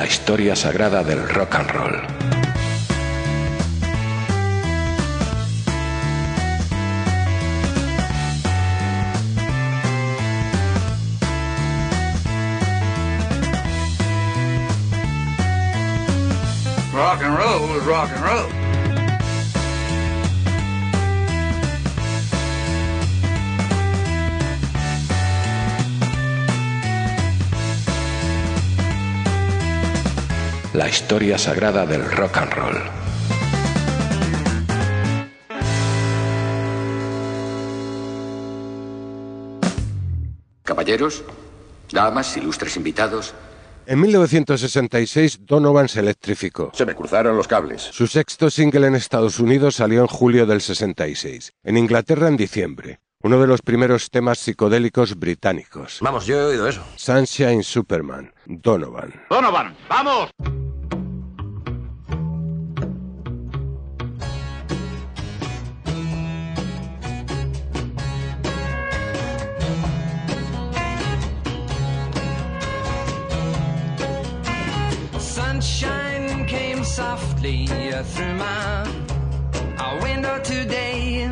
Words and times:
la 0.00 0.06
historia 0.06 0.56
sagrada 0.56 1.04
del 1.04 1.28
rock 1.28 1.54
and 1.56 1.70
roll. 1.72 1.92
Rock 16.94 17.22
and 17.22 17.36
roll 17.36 17.76
is 17.76 17.84
rock 17.84 18.10
and 18.10 18.24
roll. 18.24 18.59
la 30.80 30.88
historia 30.88 31.36
sagrada 31.36 31.84
del 31.84 32.10
rock 32.10 32.38
and 32.38 32.52
roll. 32.54 32.76
Caballeros, 40.62 41.22
damas, 41.92 42.34
ilustres 42.38 42.78
invitados. 42.78 43.34
En 43.84 44.00
1966, 44.00 45.40
Donovan 45.44 45.86
se 45.86 46.00
electrificó. 46.00 46.70
Se 46.72 46.86
me 46.86 46.94
cruzaron 46.94 47.36
los 47.36 47.46
cables. 47.46 47.82
Su 47.82 48.06
sexto 48.06 48.48
single 48.48 48.86
en 48.86 48.94
Estados 48.94 49.38
Unidos 49.38 49.74
salió 49.74 50.00
en 50.00 50.06
julio 50.06 50.46
del 50.46 50.62
66, 50.62 51.52
en 51.62 51.76
Inglaterra 51.76 52.28
en 52.28 52.38
diciembre 52.38 53.00
uno 53.22 53.38
de 53.38 53.46
los 53.46 53.60
primeros 53.60 54.08
temas 54.08 54.38
psicodélicos 54.38 55.18
británicos. 55.18 55.98
Vamos, 56.00 56.24
yo 56.24 56.40
he 56.40 56.44
oído 56.44 56.66
eso. 56.66 56.82
Sunshine 56.96 57.62
Superman, 57.62 58.32
Donovan. 58.46 59.12
Donovan, 59.28 59.76
vamos. 59.90 60.30
sunshine 75.60 76.46
came 76.46 76.82
softly 76.82 77.66
through 77.66 78.34
my 78.34 78.88
window 80.02 80.40
today. 80.42 81.28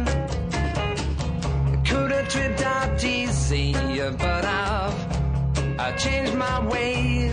Could 1.87 2.11
have 2.11 2.29
tripped 2.29 2.63
out 2.63 3.03
easy, 3.03 3.73
but 4.19 4.45
I've 4.45 5.81
I 5.81 5.93
changed 5.97 6.35
my 6.35 6.61
way. 6.69 7.31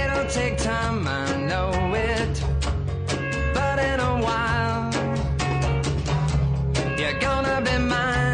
It'll 0.00 0.26
take 0.30 0.56
time, 0.56 1.06
I 1.06 1.36
know 1.36 1.70
it, 1.94 2.42
but 3.52 3.78
in 3.78 4.00
a 4.00 4.14
while, 4.26 4.90
you're 6.98 7.18
gonna 7.20 7.60
be 7.60 7.78
mine. 7.78 8.25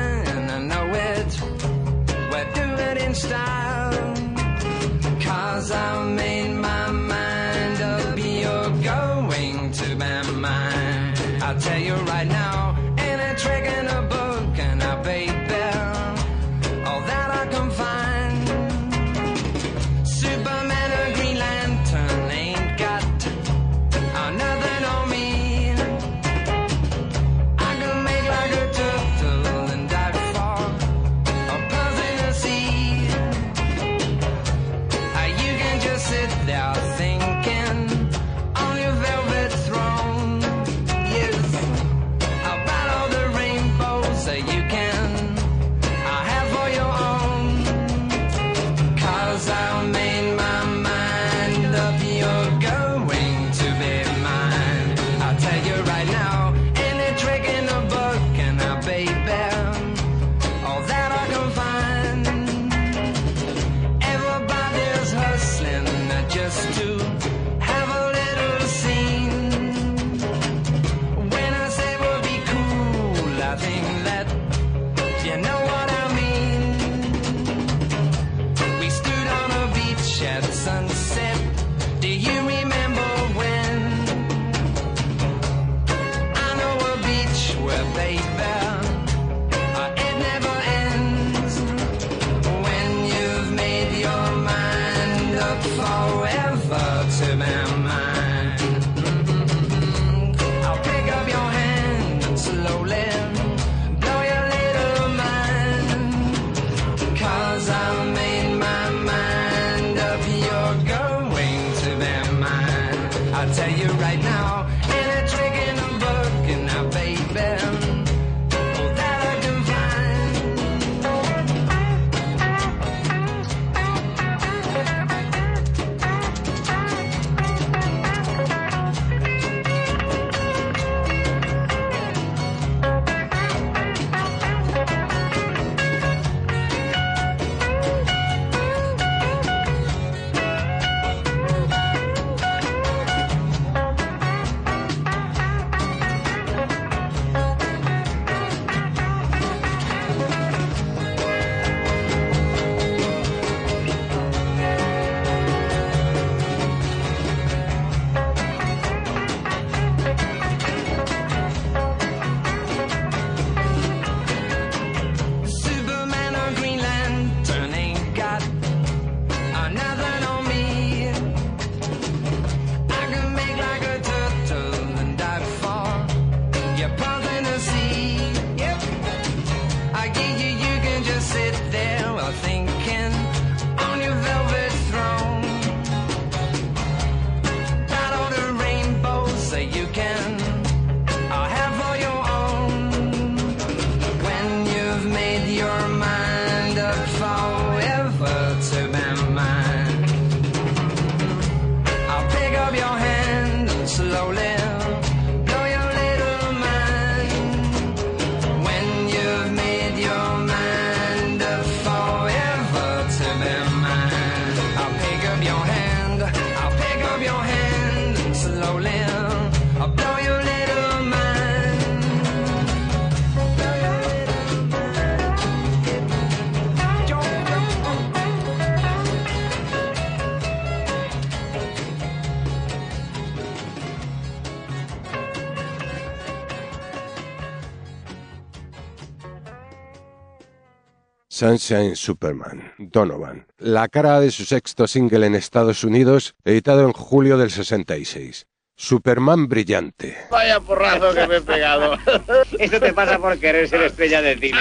Sunshine 241.43 241.97
Superman, 241.97 242.73
Donovan, 242.79 243.49
la 243.59 243.89
cara 243.89 244.21
de 244.21 244.31
su 244.31 244.45
sexto 244.45 244.87
single 244.87 245.27
en 245.27 245.35
Estados 245.35 245.83
Unidos, 245.83 246.37
editado 246.45 246.83
en 246.83 246.93
julio 246.93 247.37
del 247.37 247.51
66. 247.51 248.47
Superman 248.77 249.49
brillante. 249.49 250.17
Vaya 250.31 250.61
porrazo 250.61 251.13
que 251.13 251.27
me 251.27 251.39
he 251.39 251.41
pegado. 251.41 251.99
Eso 252.61 252.79
te 252.79 252.93
pasa 252.93 253.19
por 253.19 253.37
querer 253.41 253.69
ser 253.69 253.83
estrella 253.83 254.23
de 254.23 254.39
cine. 254.39 254.61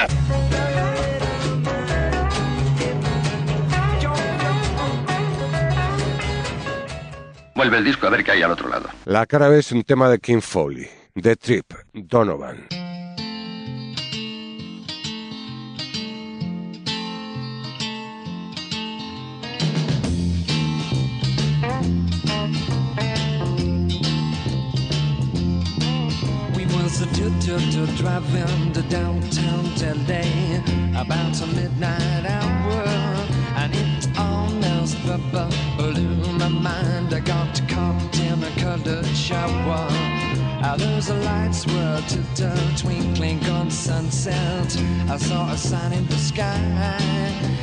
Vuelve 7.53 7.77
el 7.77 7.83
disco 7.83 8.07
a 8.07 8.09
ver 8.09 8.23
qué 8.23 8.31
hay 8.31 8.41
al 8.41 8.49
otro 8.49 8.69
lado. 8.69 8.89
La 9.05 9.27
cara 9.27 9.49
B 9.49 9.59
es 9.59 9.71
un 9.71 9.83
tema 9.83 10.09
de 10.09 10.17
King 10.17 10.41
Foley, 10.41 10.89
The 11.13 11.35
Trip, 11.35 11.73
Donovan. 11.93 12.80
Was 26.91 27.01
a 27.01 27.13
to 27.13 27.85
driving 27.95 28.73
to 28.73 28.81
downtown 28.83 29.63
LA 29.79 30.99
about 30.99 31.41
a 31.41 31.47
midnight 31.47 32.25
hour, 32.25 33.30
almost 34.81 35.03
blew 35.77 36.37
my 36.39 36.47
mind. 36.47 37.13
I 37.13 37.19
got 37.19 37.61
caught 37.69 38.19
in 38.19 38.43
a 38.43 38.49
colored 38.59 39.05
shower. 39.15 39.87
Those 40.77 41.09
lights 41.09 41.67
were 41.67 42.01
to 42.09 42.47
a 42.47 42.77
twinkling 42.77 43.43
on 43.45 43.69
sunset. 43.69 44.75
I 45.09 45.17
saw 45.17 45.51
a 45.51 45.57
sign 45.57 45.93
in 45.93 46.07
the 46.07 46.17
sky. 46.17 46.57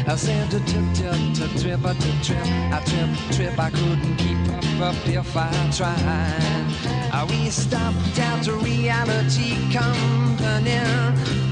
I 0.07 0.17
said 0.17 0.51
to 0.51 0.61
trip, 0.61 0.95
trip, 0.95 1.35
to 1.39 1.47
trip, 1.61 1.83
to 1.83 2.13
trip. 2.23 2.47
I 2.77 2.83
trip, 2.87 3.11
trip. 3.33 3.59
I 3.59 3.71
couldn't 3.71 4.17
keep 4.17 4.39
up, 4.81 4.95
up 4.95 5.09
if 5.09 5.37
I 5.37 5.51
tried. 5.73 6.67
Uh, 7.13 7.27
we 7.29 7.51
stopped 7.51 8.19
at 8.19 8.47
a 8.47 8.53
reality 8.53 9.57
company 9.73 10.81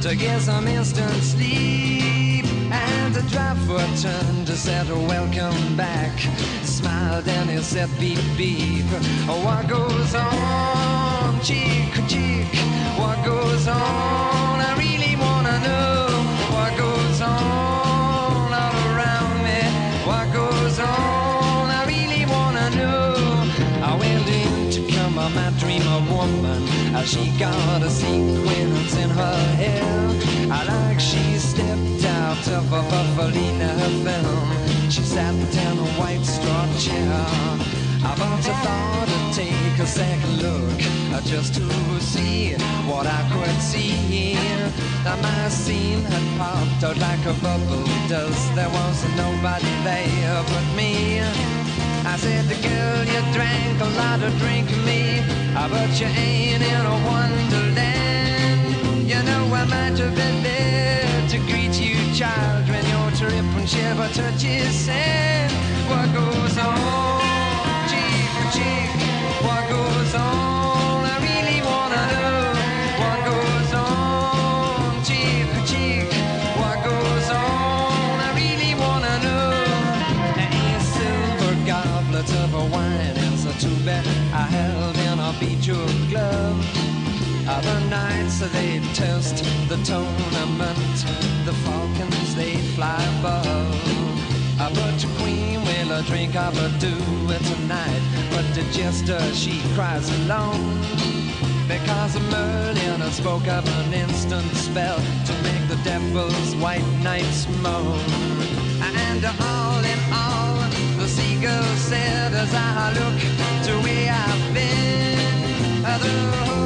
to 0.02 0.14
get 0.14 0.42
some 0.42 0.68
instant 0.68 1.22
sleep. 1.22 2.15
And 2.72 3.14
the 3.14 3.22
driver 3.30 3.78
turned 4.00 4.46
to 4.46 4.56
said, 4.56 4.88
Welcome 4.88 5.76
back. 5.76 6.18
Smiled 6.62 7.28
and 7.28 7.50
he 7.50 7.58
said, 7.58 7.88
Beep, 8.00 8.18
beep. 8.36 8.84
What 9.26 9.68
goes 9.68 10.14
on, 10.14 11.40
cheek, 11.42 11.92
cheek? 12.08 12.52
What 12.98 13.24
goes 13.24 13.68
on? 13.68 14.60
I 14.60 14.74
really 14.78 15.16
wanna 15.16 15.58
know 15.60 16.06
what 16.54 16.76
goes 16.76 17.20
on 17.20 18.52
all 18.62 18.74
around 18.90 19.42
me. 19.46 19.60
What 20.06 20.32
goes 20.32 20.78
on? 20.80 21.70
I 21.70 21.84
really 21.86 22.26
wanna 22.26 22.70
know. 22.70 23.14
I 23.82 23.96
went 23.96 24.28
in 24.28 24.70
to 24.70 24.92
come 24.92 25.18
on 25.18 25.34
my 25.34 25.50
dream 25.58 25.86
of 25.88 26.10
woman. 26.10 26.75
She 27.04 27.30
got 27.38 27.82
a 27.82 27.90
sequence 27.90 28.96
in 28.96 29.10
her 29.10 29.38
hair. 29.60 29.82
I 30.50 30.64
like 30.64 30.98
she 30.98 31.38
stepped 31.38 32.04
out 32.04 32.48
of 32.48 32.72
a 32.72 32.82
Buffalina 32.90 33.72
film. 34.04 34.90
She 34.90 35.02
sat 35.02 35.34
in 35.34 35.78
a 35.78 35.88
white 36.00 36.24
straw 36.24 36.66
chair. 36.78 37.12
I 38.02 38.14
but 38.18 38.48
I 38.48 38.54
thought 38.64 39.08
to 39.08 39.40
take 39.40 39.78
a 39.78 39.86
second 39.86 40.42
look 40.42 40.80
uh, 41.14 41.20
just 41.22 41.54
to 41.54 41.68
see 42.00 42.54
what 42.88 43.06
I 43.06 43.22
could 43.32 43.60
see. 43.60 44.34
Now 45.04 45.16
my 45.16 45.48
scene 45.48 46.02
had 46.02 46.38
popped 46.38 46.82
out 46.82 46.98
like 46.98 47.24
a 47.26 47.34
bubble 47.40 47.86
does. 48.08 48.54
There 48.54 48.68
was 48.68 49.04
nobody 49.16 49.72
there 49.84 50.42
but 50.48 50.76
me. 50.76 51.55
I 52.08 52.16
said, 52.18 52.44
the 52.46 52.54
girl, 52.62 53.04
you 53.04 53.20
drank 53.34 53.80
a 53.80 53.90
lot 53.98 54.22
of 54.22 54.32
drink 54.38 54.70
me, 54.86 55.20
but 55.54 55.90
you 56.00 56.06
ain't 56.06 56.62
in 56.62 56.86
a 56.86 56.96
wonderland. 57.04 58.62
You 59.10 59.20
know 59.24 59.52
I 59.52 59.64
might 59.64 59.98
have 59.98 60.14
been 60.14 60.42
there 60.44 61.28
to 61.30 61.38
greet 61.50 61.74
you, 61.80 61.96
child, 62.14 62.68
when 62.68 62.86
your 62.86 63.10
trip 63.10 63.44
and 63.58 63.68
shiver 63.68 64.08
touches 64.14 64.72
sand. 64.72 65.52
What 65.90 66.06
goes 66.14 66.56
on, 66.56 67.20
cheek 67.90 68.30
for 68.36 68.48
cheek? 68.56 68.90
What 69.44 69.68
goes 69.68 70.14
on? 70.14 70.45
Other 87.56 87.80
nights 87.88 88.40
they 88.52 88.80
toast 88.92 89.42
the 89.70 89.78
tournament. 89.82 90.96
The 91.46 91.54
falcons 91.64 92.34
they 92.34 92.56
fly 92.76 93.02
above. 93.18 94.60
Uh, 94.60 94.68
but 94.74 94.98
the 95.00 95.08
queen 95.18 95.64
will 95.64 95.92
a 95.92 96.02
drink 96.02 96.36
of 96.36 96.54
a 96.58 96.68
do 96.78 96.94
tonight. 97.50 98.02
But 98.30 98.44
the 98.54 98.62
jester 98.76 99.18
she 99.32 99.62
cries 99.74 100.06
alone. 100.20 100.82
Because 101.66 102.16
a 102.16 102.20
Merlin 102.30 103.00
spoke 103.10 103.48
of 103.48 103.64
an 103.80 103.94
instant 103.94 104.52
spell 104.54 104.98
to 105.28 105.32
make 105.42 105.66
the 105.68 105.80
devil's 105.82 106.54
white 106.56 106.86
knights 107.02 107.48
moan. 107.62 107.98
And 108.82 109.24
all 109.40 109.82
in 109.94 110.00
all, 110.12 110.58
the 110.98 111.08
seagull 111.08 111.74
said 111.88 112.34
as 112.34 112.52
I 112.52 112.92
look 112.98 113.18
to 113.66 113.72
where 113.82 114.12
I've 114.12 114.52
been, 114.52 115.82
the 115.82 116.65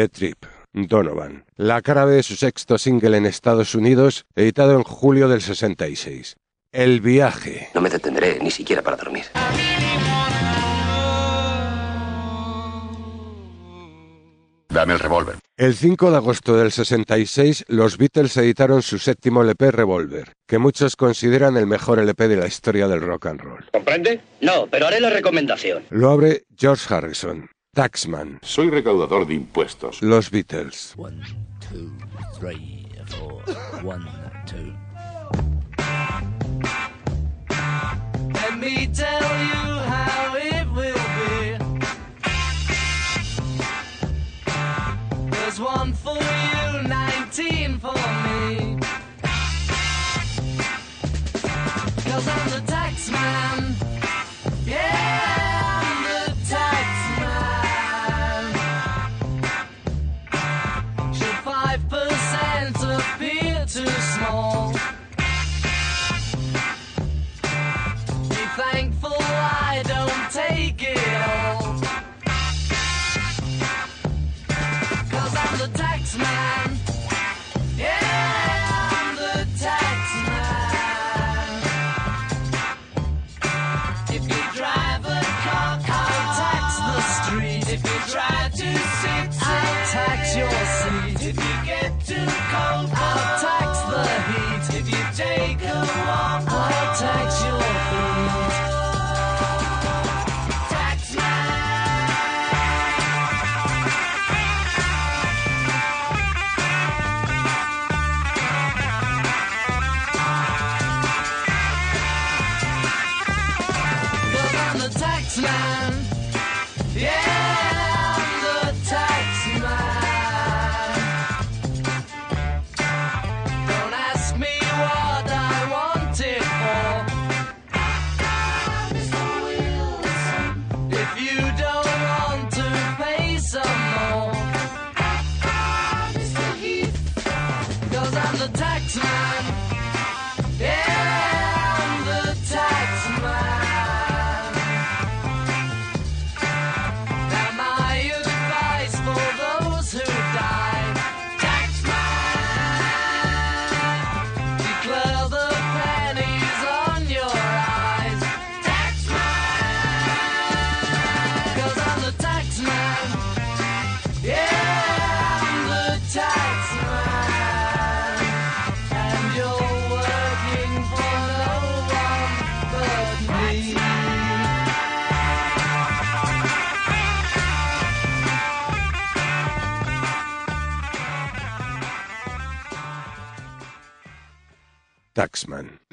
The 0.00 0.08
Trip, 0.08 0.46
Donovan, 0.72 1.44
la 1.56 1.82
cara 1.82 2.06
B 2.06 2.14
de 2.14 2.22
su 2.22 2.34
sexto 2.34 2.78
single 2.78 3.18
en 3.18 3.26
Estados 3.26 3.74
Unidos, 3.74 4.24
editado 4.34 4.72
en 4.72 4.82
julio 4.82 5.28
del 5.28 5.42
66. 5.42 6.36
El 6.72 7.02
viaje. 7.02 7.68
No 7.74 7.82
me 7.82 7.90
detendré 7.90 8.38
ni 8.40 8.50
siquiera 8.50 8.80
para 8.80 8.96
dormir. 8.96 9.26
Dame 14.70 14.94
el 14.94 15.00
revólver. 15.00 15.36
El 15.58 15.74
5 15.74 16.10
de 16.10 16.16
agosto 16.16 16.56
del 16.56 16.72
66, 16.72 17.66
los 17.68 17.98
Beatles 17.98 18.34
editaron 18.38 18.80
su 18.80 18.98
séptimo 18.98 19.42
LP 19.42 19.72
Revolver, 19.72 20.32
que 20.48 20.56
muchos 20.56 20.96
consideran 20.96 21.58
el 21.58 21.66
mejor 21.66 21.98
LP 21.98 22.26
de 22.26 22.36
la 22.36 22.46
historia 22.46 22.88
del 22.88 23.02
rock 23.02 23.26
and 23.26 23.40
roll. 23.42 23.66
¿Comprende? 23.70 24.22
No, 24.40 24.66
pero 24.66 24.86
haré 24.86 24.98
la 24.98 25.10
recomendación. 25.10 25.82
Lo 25.90 26.10
abre 26.10 26.44
George 26.56 26.94
Harrison, 26.94 27.50
Taxman, 27.74 28.40
Soy 28.42 28.68
recaudador 28.68 29.26
de 29.28 29.34
impuestos. 29.34 30.02
los 30.02 30.28
Beatles. 30.30 30.92
One, 30.96 31.22
two, 31.60 31.92
three, 32.36 32.88
four. 33.06 33.40
One, 33.84 34.08
two. 34.44 34.74
Let 38.34 38.58
me 38.58 38.88
tell 38.88 39.22
you 39.22 39.78
how 39.86 40.34
it 40.34 40.66
will 40.72 41.04
be. 41.20 41.58
There's 45.30 45.60
one 45.60 45.92
for 45.92 46.16
you, 46.16 46.82
19 46.88 47.78
for 47.78 47.94
me. 47.94 48.78
Cause 52.04 52.26
I'm 52.26 52.50
the 52.50 52.59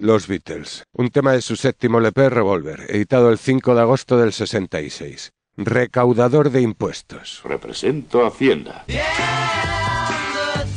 Los 0.07 0.29
Beatles, 0.29 0.85
un 0.93 1.09
tema 1.09 1.33
de 1.33 1.41
su 1.41 1.57
séptimo 1.57 1.97
LP 1.97 2.29
Revolver, 2.29 2.85
editado 2.87 3.29
el 3.29 3.37
5 3.37 3.75
de 3.75 3.81
agosto 3.81 4.17
del 4.17 4.31
66. 4.31 5.33
Recaudador 5.57 6.49
de 6.49 6.61
impuestos. 6.61 7.41
Represento 7.43 8.25
Hacienda. 8.25 8.85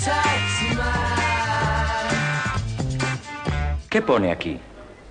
Tax 0.05 0.77
man. 0.77 0.85
¿Qué 3.89 4.03
pone 4.03 4.33
aquí? 4.33 4.59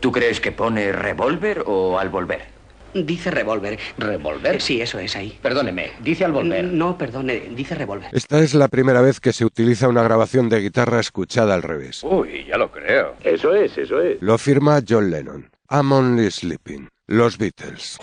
¿Tú 0.02 0.12
crees 0.12 0.42
que 0.42 0.52
pone 0.52 0.92
revólver 0.92 1.64
o 1.66 1.98
al 1.98 2.10
volver? 2.10 2.59
Dice 2.94 3.32
revólver. 3.32 3.80
¿Revólver? 3.98 4.62
Sí, 4.62 4.82
eso 4.82 5.00
es 5.00 5.16
ahí. 5.16 5.38
Perdóneme, 5.42 5.92
dice 6.02 6.26
al 6.26 6.32
volver. 6.32 6.66
No, 6.66 6.98
perdone, 6.98 7.50
dice 7.56 7.76
revólver. 7.76 8.10
Esta 8.14 8.40
es 8.40 8.54
la 8.54 8.68
primera 8.68 9.02
vez 9.02 9.20
que 9.20 9.34
se 9.34 9.46
utiliza 9.46 9.88
una 9.88 10.04
grabación 10.04 10.50
de 10.50 10.60
guitarra 10.62 11.00
escuchada 11.00 11.54
al 11.54 11.64
revés. 11.64 12.04
Uy, 12.04 12.46
ya 12.48 12.58
lo 12.58 12.72
creo. 12.72 13.16
Eso 13.24 13.54
es, 13.54 13.78
eso 13.78 14.02
es. 14.02 14.22
Lo 14.22 14.38
firma 14.38 14.82
John 14.88 15.12
Lennon. 15.12 15.50
I'm 15.70 15.92
only 15.92 16.32
sleeping. 16.32 16.90
Los 17.08 17.38
Beatles. 17.38 17.98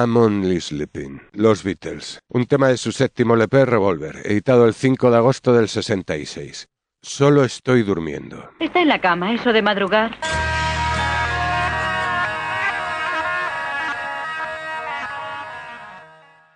I'm 0.00 0.16
Only 0.16 0.60
Sleeping, 0.60 1.20
Los 1.32 1.64
Beatles, 1.64 2.20
un 2.28 2.46
tema 2.46 2.68
de 2.68 2.76
su 2.76 2.92
séptimo 2.92 3.34
LP 3.34 3.64
Revolver, 3.64 4.20
editado 4.24 4.64
el 4.64 4.74
5 4.74 5.10
de 5.10 5.16
agosto 5.16 5.52
del 5.52 5.68
66. 5.68 6.68
Solo 7.02 7.42
estoy 7.42 7.82
durmiendo. 7.82 8.48
Está 8.60 8.80
en 8.80 8.86
la 8.86 9.00
cama, 9.00 9.34
eso 9.34 9.52
de 9.52 9.60
madrugar. 9.60 10.16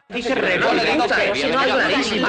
Dice 0.08 0.34
revólver, 0.36 0.88
si 1.34 1.48
no 1.48 1.58
hay 1.58 2.04
sí. 2.04 2.20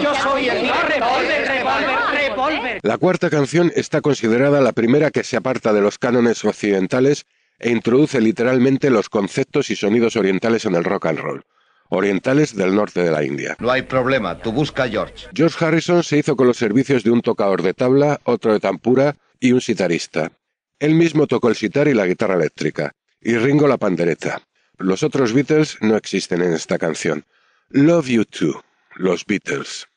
Yo 0.00 0.14
soy 0.14 0.48
el 0.50 0.68
revólver, 0.68 1.48
revólver, 1.48 1.98
revólver. 2.12 2.80
La 2.84 2.98
cuarta 2.98 3.28
canción 3.28 3.72
está 3.74 4.02
considerada 4.02 4.60
la 4.60 4.70
primera 4.72 5.10
que 5.10 5.24
se 5.24 5.36
aparta 5.36 5.72
de 5.72 5.80
los 5.80 5.98
cánones 5.98 6.44
occidentales 6.44 7.26
e 7.58 7.70
introduce 7.70 8.20
literalmente 8.20 8.90
los 8.90 9.08
conceptos 9.08 9.70
y 9.70 9.76
sonidos 9.76 10.16
orientales 10.16 10.64
en 10.64 10.74
el 10.74 10.84
rock 10.84 11.06
and 11.06 11.18
roll, 11.18 11.44
orientales 11.88 12.54
del 12.54 12.74
norte 12.74 13.02
de 13.02 13.10
la 13.10 13.24
India. 13.24 13.56
No 13.58 13.70
hay 13.70 13.82
problema, 13.82 14.38
tú 14.38 14.52
busca 14.52 14.84
a 14.84 14.88
George. 14.88 15.26
George 15.34 15.64
Harrison 15.64 16.02
se 16.02 16.18
hizo 16.18 16.36
con 16.36 16.46
los 16.46 16.56
servicios 16.56 17.04
de 17.04 17.10
un 17.10 17.22
tocador 17.22 17.62
de 17.62 17.74
tabla, 17.74 18.20
otro 18.24 18.52
de 18.52 18.60
tampura 18.60 19.16
y 19.40 19.52
un 19.52 19.60
sitarista. 19.60 20.32
Él 20.78 20.94
mismo 20.94 21.26
tocó 21.26 21.48
el 21.48 21.56
sitar 21.56 21.88
y 21.88 21.94
la 21.94 22.06
guitarra 22.06 22.34
eléctrica, 22.34 22.92
y 23.20 23.36
Ringo 23.36 23.66
la 23.66 23.78
pandereta. 23.78 24.42
Los 24.78 25.02
otros 25.02 25.32
Beatles 25.32 25.78
no 25.80 25.96
existen 25.96 26.42
en 26.42 26.52
esta 26.52 26.78
canción. 26.78 27.24
Love 27.70 28.08
You 28.08 28.24
Too, 28.24 28.62
los 28.96 29.24
Beatles. 29.24 29.88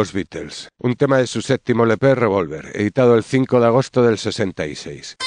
Los 0.00 0.14
Beatles, 0.14 0.70
un 0.78 0.94
tema 0.94 1.18
de 1.18 1.26
su 1.26 1.42
séptimo 1.42 1.84
LP 1.84 2.14
Revolver, 2.14 2.70
editado 2.72 3.16
el 3.16 3.22
5 3.22 3.60
de 3.60 3.66
agosto 3.66 4.02
del 4.02 4.16
66. 4.16 5.18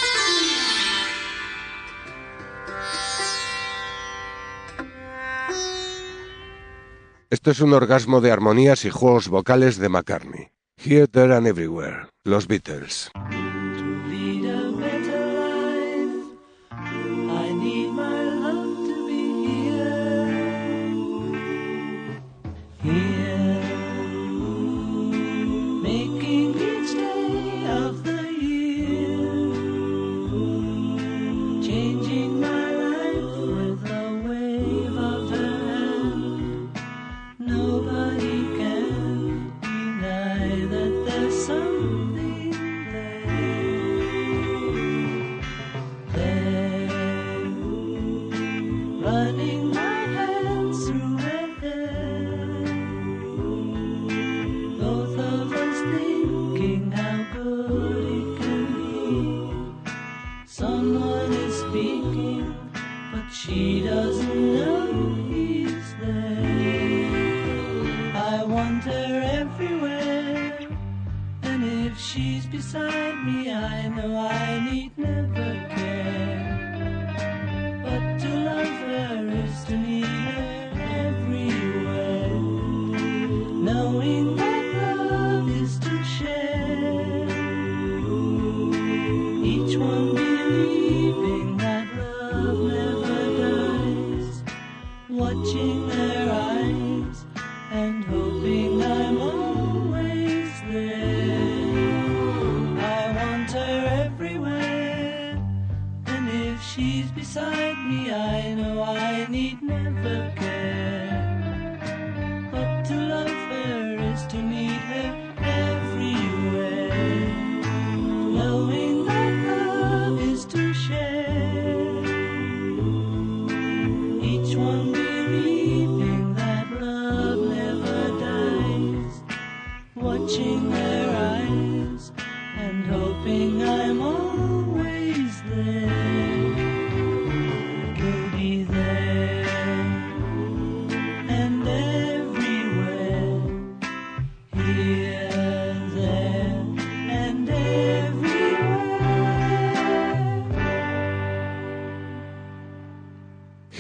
Esto 7.29 7.51
es 7.51 7.59
un 7.59 7.73
orgasmo 7.73 8.19
de 8.19 8.31
armonías 8.31 8.83
y 8.85 8.89
juegos 8.89 9.27
vocales 9.27 9.77
de 9.77 9.89
McCartney. 9.89 10.47
Here, 10.83 11.05
There 11.05 11.35
and 11.35 11.45
Everywhere, 11.45 12.07
Los 12.23 12.47
Beatles. 12.47 13.11
beside 72.63 73.25
me, 73.25 73.51
I 73.51 73.87
know 73.89 74.15
I 74.15 74.52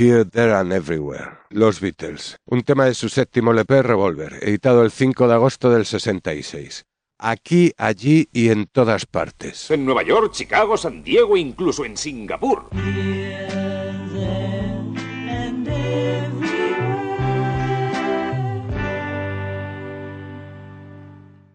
Here, 0.03 0.25
There 0.25 0.53
and 0.53 0.73
Everywhere, 0.73 1.37
Los 1.49 1.79
Beatles, 1.79 2.35
un 2.45 2.63
tema 2.63 2.83
de 2.83 2.93
su 2.93 3.07
séptimo 3.07 3.51
LP 3.51 3.81
Revolver, 3.83 4.37
editado 4.41 4.83
el 4.83 4.91
5 4.91 5.29
de 5.29 5.33
agosto 5.33 5.69
del 5.69 5.85
66. 5.85 6.83
Aquí, 7.19 7.71
allí 7.77 8.27
y 8.33 8.49
en 8.49 8.65
todas 8.65 9.05
partes. 9.05 9.71
En 9.71 9.85
Nueva 9.85 10.03
York, 10.03 10.33
Chicago, 10.33 10.75
San 10.75 11.03
Diego, 11.03 11.37
incluso 11.37 11.85
en 11.85 11.95
Singapur. 11.95 12.67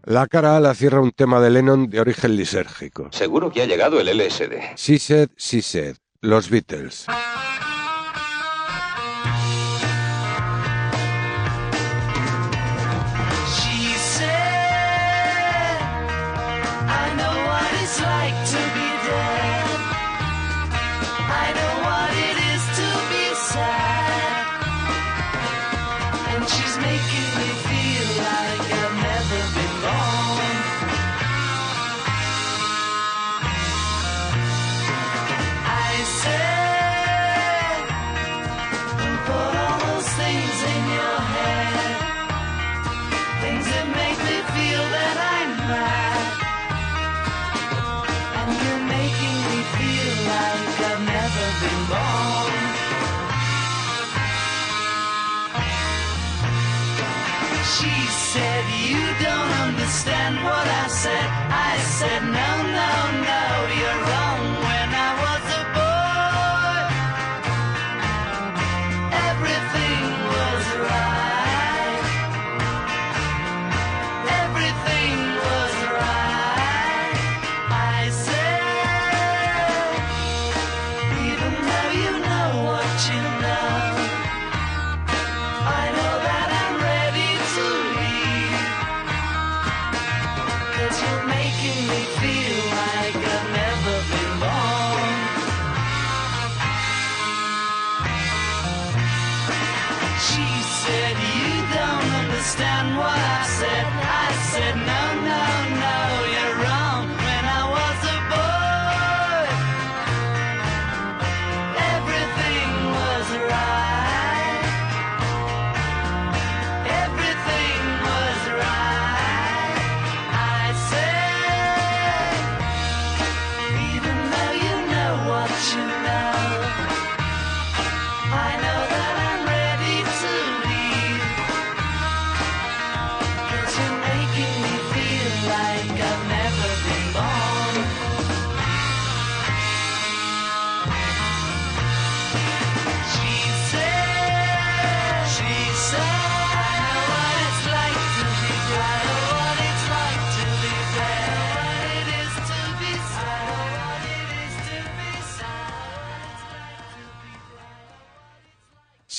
La 0.05 0.27
cara 0.27 0.57
A 0.57 0.61
la 0.61 0.75
cierra 0.75 1.01
un 1.01 1.11
tema 1.11 1.39
de 1.43 1.51
Lennon 1.51 1.91
de 1.91 2.01
origen 2.01 2.35
lisérgico. 2.35 3.09
Seguro 3.13 3.53
que 3.53 3.61
ha 3.61 3.67
llegado 3.67 4.01
el 4.01 4.07
LSD. 4.07 4.75
She 4.77 4.99
Said, 4.99 5.29
She 5.37 5.61
Said, 5.61 5.97
Los 6.23 6.49
Beatles. 6.49 7.05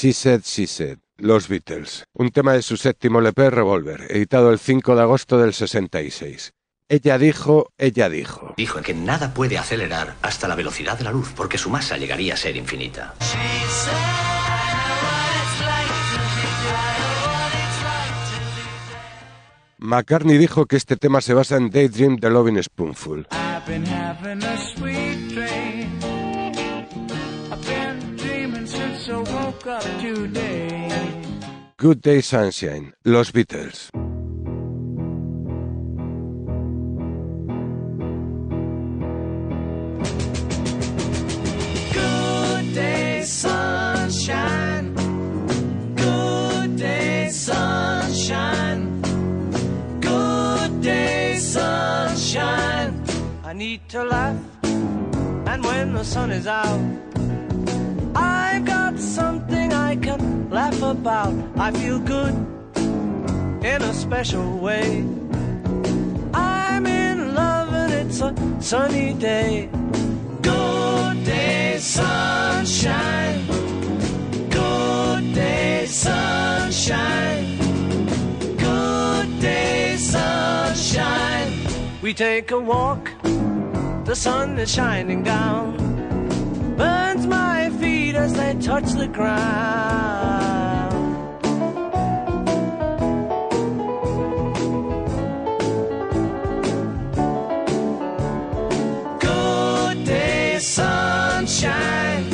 She 0.01 0.13
Said, 0.13 0.43
She 0.45 0.65
Said, 0.65 0.99
Los 1.17 1.49
Beatles, 1.49 2.05
un 2.13 2.29
tema 2.29 2.53
de 2.53 2.61
su 2.61 2.77
séptimo 2.77 3.19
LP 3.19 3.49
Revolver, 3.49 4.07
editado 4.09 4.49
el 4.49 4.57
5 4.57 4.95
de 4.95 5.01
agosto 5.01 5.37
del 5.37 5.53
66. 5.53 6.53
Ella 6.87 7.17
dijo, 7.17 7.73
ella 7.77 8.07
dijo. 8.07 8.53
Dijo 8.55 8.81
que 8.81 8.93
nada 8.93 9.33
puede 9.33 9.57
acelerar 9.57 10.15
hasta 10.21 10.47
la 10.47 10.55
velocidad 10.55 10.97
de 10.97 11.03
la 11.03 11.11
luz 11.11 11.33
porque 11.35 11.57
su 11.57 11.69
masa 11.69 11.97
llegaría 11.97 12.35
a 12.35 12.37
ser 12.37 12.55
infinita. 12.55 13.13
McCartney 19.79 20.37
dijo 20.37 20.65
que 20.65 20.77
este 20.77 20.95
tema 20.95 21.19
se 21.19 21.33
basa 21.33 21.57
en 21.57 21.69
Daydream 21.69 22.15
de 22.15 22.29
Loving 22.29 22.63
Spoonful. 22.63 23.27
I've 23.33 23.65
been 23.67 23.83
Good 31.77 32.01
Day 32.01 32.21
Sunshine, 32.21 32.91
Los 33.05 33.31
Beatles. 33.31 33.91
Good 41.93 42.73
day, 42.73 43.21
sunshine. 43.25 44.95
Good 45.95 46.75
day, 46.75 47.29
sunshine. 47.29 49.01
Good 50.01 50.81
day, 50.81 51.37
sunshine. 51.37 53.03
I 53.43 53.53
need 53.53 53.87
to 53.89 54.03
laugh, 54.03 54.35
and 54.63 55.63
when 55.63 55.93
the 55.93 56.03
sun 56.03 56.31
is 56.31 56.47
out, 56.47 56.81
I've 58.15 58.65
got 58.65 58.97
something 58.99 59.58
I 59.89 59.95
can 59.95 60.51
laugh 60.51 60.83
about. 60.83 61.33
I 61.57 61.71
feel 61.71 61.97
good 61.97 62.35
in 63.65 63.81
a 63.81 63.91
special 63.91 64.59
way. 64.59 65.03
I'm 66.31 66.85
in 66.85 67.33
love 67.33 67.73
and 67.73 67.91
it's 67.93 68.21
a 68.21 68.31
sunny 68.61 69.15
day. 69.15 69.67
Good 70.43 71.25
day, 71.25 71.79
sunshine. 71.79 73.47
Good 74.51 75.33
day, 75.33 75.87
sunshine. 75.87 77.47
Good 78.57 79.39
day, 79.41 79.95
sunshine. 79.97 81.51
We 82.03 82.13
take 82.13 82.51
a 82.51 82.59
walk, 82.59 83.11
the 84.05 84.13
sun 84.15 84.59
is 84.59 84.71
shining 84.71 85.23
down. 85.23 85.77
Burns 86.77 87.25
my 87.25 87.58
as 88.19 88.33
they 88.33 88.53
touch 88.55 88.89
the 89.01 89.07
ground. 89.07 89.39
Good 99.21 100.05
day, 100.05 100.59
sunshine. 100.59 102.29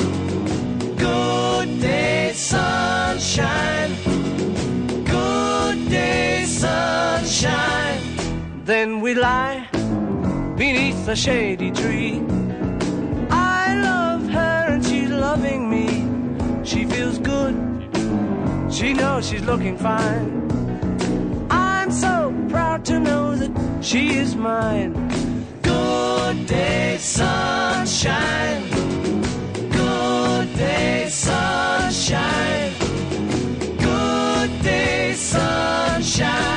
Good 0.97 1.69
day, 1.79 2.31
sunshine. 2.33 3.91
Good 5.05 5.89
day, 5.89 6.45
sunshine. 6.45 8.01
Then 8.65 9.01
we 9.01 9.13
lie 9.13 9.67
beneath 10.57 11.05
the 11.05 11.15
shady 11.15 11.71
tree. 11.71 12.44
Feels 17.05 17.19
good. 17.19 17.55
She 18.73 18.93
knows 18.93 19.29
she's 19.29 19.43
looking 19.43 19.77
fine. 19.77 20.27
I'm 21.51 21.91
so 21.91 22.33
proud 22.49 22.83
to 22.85 22.99
know 22.99 23.35
that 23.35 23.51
she 23.83 24.17
is 24.17 24.35
mine. 24.35 24.93
Good 25.61 26.47
day, 26.47 26.97
sunshine. 26.99 28.63
Good 29.69 30.47
day, 30.57 31.07
sunshine. 31.09 32.73
Good 33.77 34.63
day, 34.63 35.13
sunshine. 35.13 36.54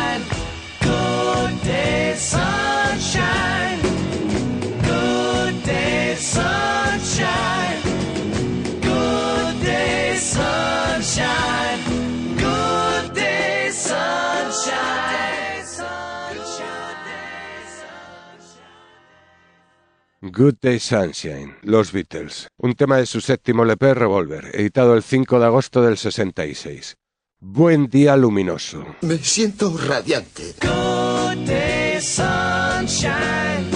Good 20.32 20.56
Day 20.60 20.78
Sunshine, 20.78 21.56
Los 21.62 21.92
Beatles, 21.92 22.48
un 22.58 22.74
tema 22.74 22.98
de 22.98 23.06
su 23.06 23.20
séptimo 23.20 23.62
LP 23.62 23.94
Revolver, 23.94 24.50
editado 24.52 24.94
el 24.94 25.02
5 25.02 25.38
de 25.38 25.46
agosto 25.46 25.82
del 25.82 25.96
66. 25.96 26.96
Buen 27.40 27.88
día 27.88 28.16
luminoso. 28.16 28.84
Me 29.00 29.18
siento 29.18 29.74
radiante. 29.76 30.54
Good 30.60 31.46
day, 31.46 32.00
sunshine. 32.00 33.70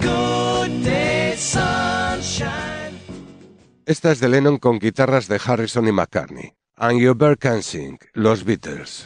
Good 0.00 0.84
day, 0.84 1.36
sunshine. 1.36 3.00
Esta 3.86 4.12
es 4.12 4.20
de 4.20 4.28
Lennon 4.28 4.58
con 4.58 4.78
guitarras 4.78 5.28
de 5.28 5.40
Harrison 5.42 5.88
y 5.88 5.92
McCartney. 5.92 6.52
And 6.76 7.00
You 7.00 7.14
Bear 7.14 7.38
Can 7.38 7.62
Sing, 7.62 7.98
Los 8.12 8.44
Beatles. 8.44 9.04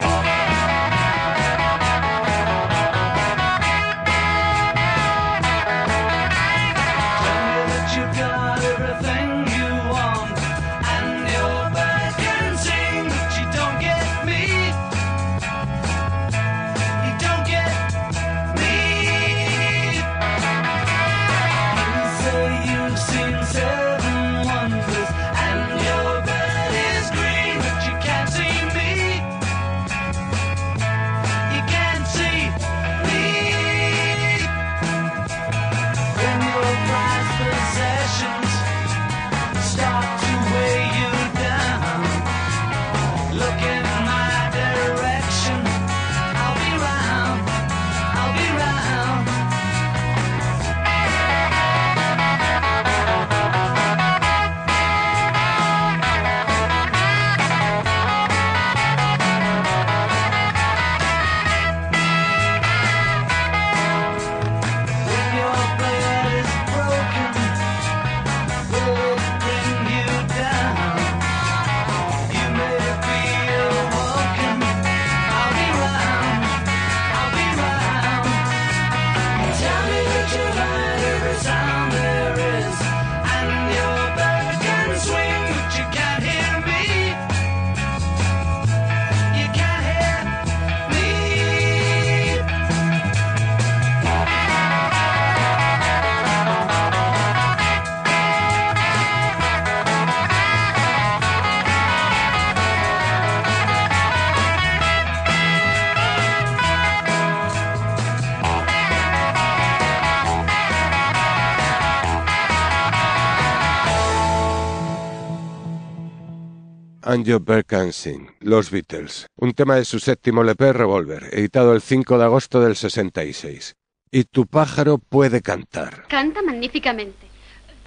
And 117.03 117.25
You 117.25 117.41
Bear 117.41 117.65
Can 117.65 117.93
Sing, 117.95 118.31
Los 118.41 118.71
Beatles, 118.71 119.27
un 119.37 119.55
tema 119.55 119.77
de 119.77 119.87
su 119.87 119.99
séptimo 119.99 120.43
LP 120.43 120.75
Revolver, 120.75 121.31
editado 121.33 121.73
el 121.73 121.81
5 121.81 122.19
de 122.19 122.25
agosto 122.25 122.61
del 122.61 122.77
66. 122.77 123.75
Y 124.11 124.25
tu 124.25 124.47
pájaro 124.47 124.99
puede 124.99 125.41
cantar. 125.41 126.07
Canta 126.09 126.43
magníficamente. 126.43 127.27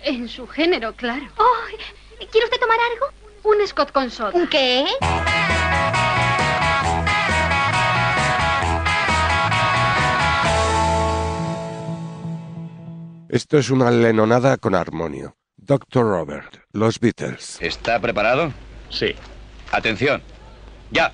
En 0.04 0.28
su 0.28 0.48
género, 0.48 0.94
claro. 0.96 1.26
Oh, 1.38 2.26
¿Quiere 2.32 2.46
usted 2.46 2.60
tomar 2.60 2.78
algo? 2.92 3.14
Un 3.44 3.68
Scott 3.68 3.92
con 3.92 4.10
soda. 4.10 4.32
¿Un 4.34 4.48
qué? 4.48 4.86
Esto 13.30 13.58
es 13.60 13.70
una 13.70 13.92
lenonada 13.92 14.58
con 14.58 14.74
armonio. 14.74 15.36
Dr. 15.58 16.04
Robert, 16.04 16.58
Los 16.72 17.00
Beatles. 17.00 17.58
¿Está 17.62 18.00
preparado? 18.00 18.52
Sí. 18.94 19.16
Atención. 19.72 20.22
Ya. 20.92 21.12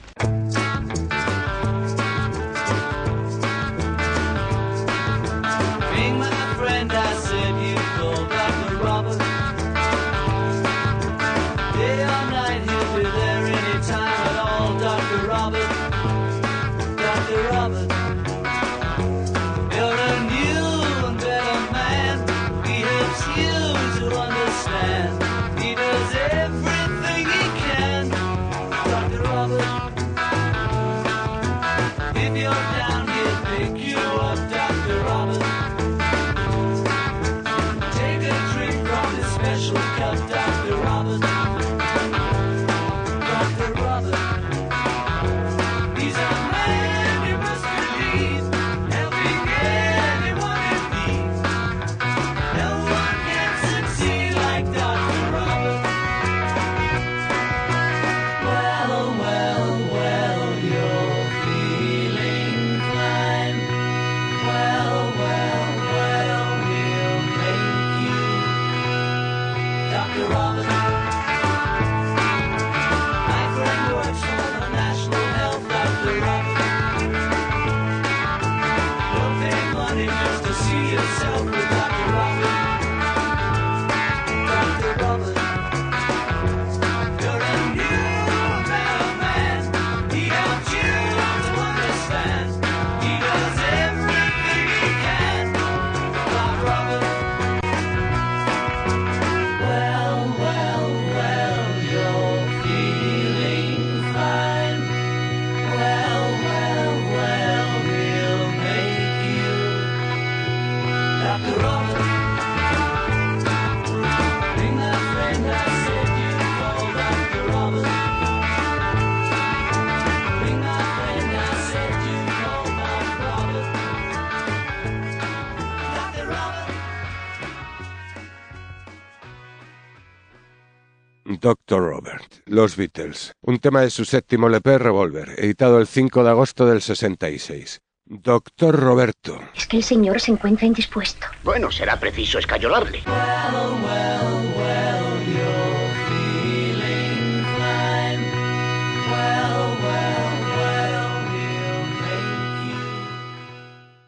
Los 132.60 132.76
Beatles, 132.76 133.32
un 133.42 133.60
tema 133.60 133.80
de 133.80 133.90
su 133.90 134.04
séptimo 134.04 134.48
LP 134.48 134.80
Revolver, 134.80 135.34
editado 135.38 135.80
el 135.80 135.88
5 135.88 136.26
de 136.26 136.30
agosto 136.30 136.66
del 136.66 136.82
66. 136.82 137.80
Doctor 138.04 138.78
Roberto. 138.78 139.40
Es 139.56 139.66
que 139.66 139.78
el 139.78 139.84
señor 139.84 140.20
se 140.20 140.32
encuentra 140.32 140.68
indispuesto. 140.68 141.26
Bueno, 141.46 141.72
será 141.72 141.98
preciso 141.98 142.38
escayolarle. 142.38 143.04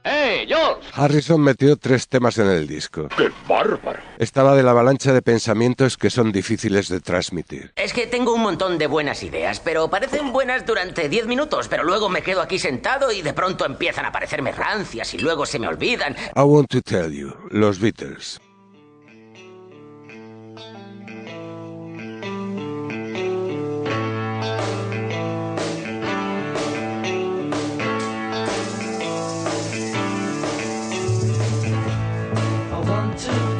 ¡Eh, 0.03 0.45
George! 0.47 0.87
Harrison 0.93 1.41
metió 1.41 1.77
tres 1.77 2.07
temas 2.07 2.37
en 2.37 2.47
el 2.47 2.67
disco. 2.67 3.07
¡Qué 3.15 3.29
bárbaro! 3.47 3.99
Estaba 4.17 4.55
de 4.55 4.63
la 4.63 4.71
avalancha 4.71 5.13
de 5.13 5.21
pensamientos 5.21 5.97
que 5.97 6.09
son 6.09 6.31
difíciles 6.31 6.89
de 6.89 6.99
transmitir. 6.99 7.71
Es 7.75 7.93
que 7.93 8.07
tengo 8.07 8.33
un 8.33 8.41
montón 8.41 8.77
de 8.77 8.87
buenas 8.87 9.23
ideas, 9.23 9.59
pero 9.59 9.89
parecen 9.89 10.31
buenas 10.31 10.65
durante 10.65 11.07
10 11.07 11.27
minutos, 11.27 11.67
pero 11.67 11.83
luego 11.83 12.09
me 12.09 12.23
quedo 12.23 12.41
aquí 12.41 12.57
sentado 12.57 13.11
y 13.11 13.21
de 13.21 13.33
pronto 13.33 13.65
empiezan 13.65 14.05
a 14.05 14.11
parecerme 14.11 14.51
rancias 14.51 15.13
y 15.13 15.19
luego 15.19 15.45
se 15.45 15.59
me 15.59 15.67
olvidan. 15.67 16.15
I 16.35 16.41
want 16.41 16.69
to 16.71 16.81
tell 16.81 17.11
you, 17.11 17.33
Los 17.49 17.79
Beatles. 17.79 18.39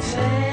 Want 0.00 0.51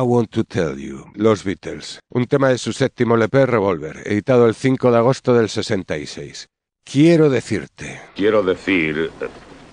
I 0.00 0.02
Want 0.02 0.30
to 0.30 0.44
Tell 0.44 0.78
You, 0.78 1.04
Los 1.14 1.44
Beatles, 1.44 2.00
un 2.08 2.24
tema 2.24 2.48
de 2.48 2.56
su 2.56 2.72
séptimo 2.72 3.16
LP 3.16 3.44
Revolver, 3.44 4.02
editado 4.06 4.46
el 4.46 4.54
5 4.54 4.90
de 4.90 4.96
agosto 4.96 5.34
del 5.34 5.50
66. 5.50 6.48
Quiero 6.84 7.28
decirte. 7.28 8.00
Quiero 8.16 8.42
decir... 8.42 9.10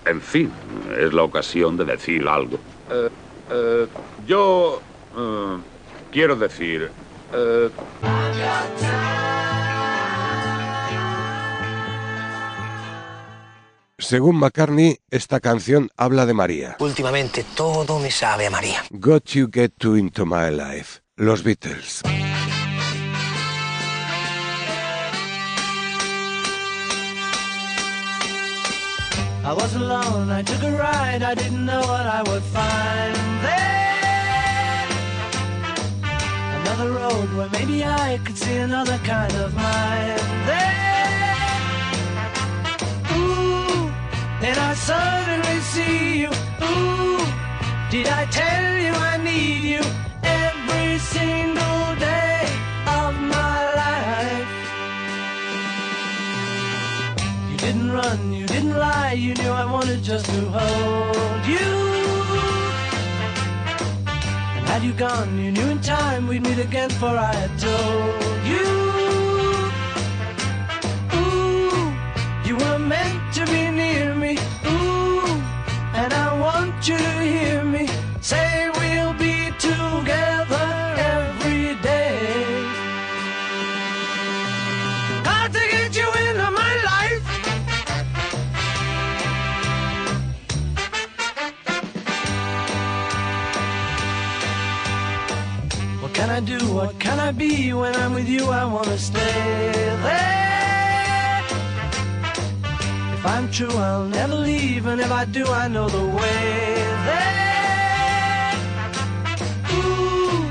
En 0.04 0.20
fin, 0.20 0.50
es 0.98 1.14
la 1.14 1.22
ocasión 1.22 1.78
de 1.78 1.86
decir 1.86 2.28
algo. 2.28 2.58
Eh, 2.90 3.08
eh, 3.50 3.86
yo... 4.26 4.82
eh, 5.16 5.56
quiero 6.12 6.36
decir... 6.36 6.90
Según 14.00 14.36
McCartney, 14.36 15.00
esta 15.10 15.40
canción 15.40 15.90
habla 15.96 16.24
de 16.24 16.32
María. 16.32 16.76
Últimamente 16.78 17.44
todo 17.56 17.98
me 17.98 18.12
sabe 18.12 18.46
a 18.46 18.50
María. 18.50 18.84
Got 18.90 19.30
You 19.30 19.50
Get 19.52 19.72
To 19.78 19.96
Into 19.96 20.24
My 20.24 20.52
Life, 20.52 21.00
Los 21.16 21.42
Beatles. 21.42 22.02
I 29.44 29.52
was 29.52 29.74
alone, 29.74 30.30
I 30.30 30.44
took 30.44 30.62
a 30.62 30.70
ride, 30.70 31.24
I 31.24 31.34
didn't 31.34 31.66
know 31.66 31.80
what 31.80 32.06
I 32.06 32.22
would 32.22 32.44
find 32.44 33.16
there. 33.42 34.86
Another 36.60 36.92
road 36.92 37.34
where 37.34 37.48
maybe 37.50 37.82
I 37.82 38.20
could 38.24 38.38
see 38.38 38.58
another 38.58 38.98
kind 38.98 39.34
of 39.34 39.52
mind 39.56 40.20
there. 40.46 41.07
Then 44.40 44.56
I 44.56 44.74
suddenly 44.74 45.60
see 45.60 46.20
you. 46.20 46.30
Ooh, 46.62 47.18
did 47.90 48.06
I 48.06 48.24
tell 48.26 48.78
you 48.78 48.92
I 48.92 49.16
need 49.16 49.62
you 49.64 49.82
every 50.22 50.98
single 50.98 51.96
day 51.98 52.46
of 52.86 53.14
my 53.36 53.58
life? 53.82 54.50
You 57.50 57.56
didn't 57.56 57.90
run, 57.90 58.32
you 58.32 58.46
didn't 58.46 58.76
lie, 58.78 59.14
you 59.14 59.34
knew 59.34 59.50
I 59.50 59.64
wanted 59.64 60.04
just 60.04 60.26
to 60.26 60.40
hold 60.56 61.44
you. 61.44 61.70
And 64.56 64.66
had 64.68 64.84
you 64.84 64.92
gone, 64.92 65.36
you 65.36 65.50
knew 65.50 65.68
in 65.68 65.80
time 65.80 66.28
we'd 66.28 66.42
meet 66.42 66.60
again, 66.60 66.90
for 66.90 67.18
I 67.18 67.34
had 67.34 67.58
told 67.58 68.46
you. 68.46 68.87
You 72.48 72.56
were 72.56 72.78
meant 72.78 73.34
to 73.34 73.44
be 73.44 73.70
near 73.70 74.14
me. 74.14 74.32
Ooh, 74.64 75.20
and 76.00 76.10
I 76.14 76.28
want 76.40 76.88
you 76.88 76.96
to 76.96 77.12
hear 77.20 77.62
me 77.62 77.86
say 78.22 78.70
we'll 78.78 79.12
be 79.12 79.52
together 79.58 80.68
every 81.14 81.74
day. 81.82 82.16
Hard 85.28 85.52
to 85.52 85.62
get 85.74 85.94
you 85.94 86.08
into 86.24 86.50
my 86.62 86.74
life. 86.90 87.24
What 96.00 96.14
can 96.14 96.30
I 96.30 96.40
do? 96.40 96.58
What 96.72 96.98
can 96.98 97.20
I 97.20 97.30
be? 97.30 97.74
When 97.74 97.94
I'm 97.94 98.14
with 98.14 98.28
you, 98.28 98.44
I 98.46 98.64
wanna 98.64 98.96
stay 98.96 99.72
there. 100.06 100.47
I'm 103.34 103.50
true, 103.50 103.76
I'll 103.88 104.06
never 104.06 104.36
leave, 104.36 104.86
and 104.86 105.00
if 105.00 105.12
I 105.12 105.24
do, 105.26 105.44
I 105.46 105.68
know 105.68 105.86
the 105.88 106.06
way 106.18 106.74
there. 107.08 108.54
Ooh, 109.76 110.44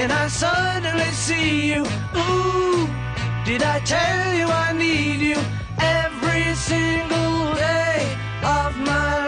and 0.00 0.12
I 0.12 0.28
suddenly 0.28 1.10
see 1.26 1.72
you. 1.72 1.82
Ooh, 1.82 2.86
did 3.44 3.62
I 3.64 3.80
tell 3.80 4.34
you 4.38 4.46
I 4.46 4.72
need 4.72 5.20
you 5.30 5.40
every 5.78 6.54
single 6.54 7.54
day 7.54 8.16
of 8.44 8.70
my 8.78 9.16
life? 9.16 9.21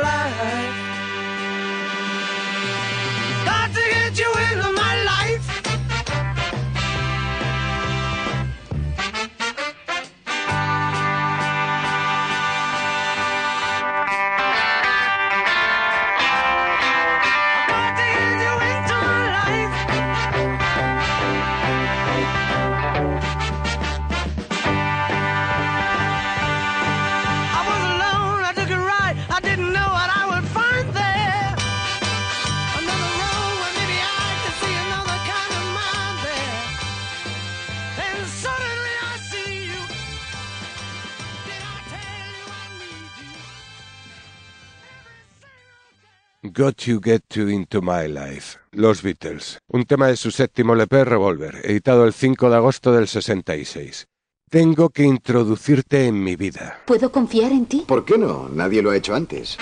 Got 46.57 46.82
You 46.82 47.00
Get 47.02 47.22
You 47.34 47.48
Into 47.48 47.82
My 47.82 48.07
Life, 48.07 48.59
Los 48.70 49.02
Beatles, 49.02 49.59
un 49.66 49.86
tema 49.86 50.07
de 50.07 50.16
su 50.16 50.30
séptimo 50.30 50.74
LP 50.74 51.05
Revolver, 51.05 51.61
editado 51.64 52.05
el 52.05 52.12
5 52.12 52.48
de 52.48 52.55
agosto 52.55 52.92
del 52.92 53.09
66. 53.09 54.07
Tengo 54.48 54.90
que 54.90 55.02
introducirte 55.02 56.07
en 56.07 56.22
mi 56.22 56.36
vida. 56.36 56.78
¿Puedo 56.86 57.11
confiar 57.11 57.50
en 57.50 57.66
ti? 57.66 57.84
¿Por 57.88 58.05
qué 58.05 58.18
no? 58.18 58.48
Nadie 58.50 58.82
lo 58.82 58.92
ha 58.92 58.96
hecho 58.96 59.16
antes. 59.16 59.59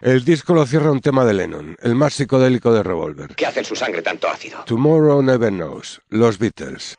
El 0.00 0.24
disco 0.24 0.54
lo 0.54 0.64
cierra 0.64 0.92
un 0.92 1.00
tema 1.00 1.24
de 1.24 1.34
Lennon, 1.34 1.76
el 1.82 1.96
más 1.96 2.14
psicodélico 2.14 2.72
de 2.72 2.84
Revolver. 2.84 3.34
¿Qué 3.34 3.46
hace 3.46 3.58
en 3.58 3.64
su 3.64 3.74
sangre 3.74 4.02
tanto 4.02 4.28
ácido? 4.28 4.62
Tomorrow 4.64 5.20
Never 5.22 5.50
Knows, 5.50 6.00
Los 6.08 6.38
Beatles. 6.38 6.96